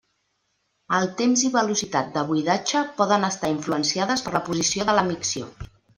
El 0.99 1.09
temps 1.19 1.43
i 1.49 1.51
velocitat 1.57 2.09
de 2.15 2.23
buidatge 2.31 2.83
poden 3.03 3.27
estar 3.29 3.53
influenciades 3.57 4.27
per 4.29 4.35
la 4.39 4.43
posició 4.49 4.89
de 4.89 4.97
la 5.01 5.05
micció. 5.13 5.53